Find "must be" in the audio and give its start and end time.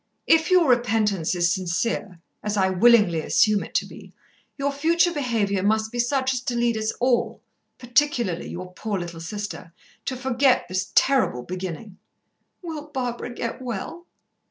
5.61-5.99